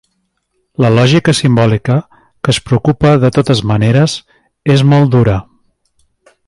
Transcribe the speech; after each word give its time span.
La 0.83 0.89
lògica 0.93 1.35
simbòlica, 1.39 1.97
que 2.47 2.55
es 2.55 2.61
preocupa 2.69 3.13
de 3.25 3.33
totes 3.39 3.63
maneres, 3.73 4.19
és 4.77 4.85
molt 4.95 5.15
dura. 5.19 5.41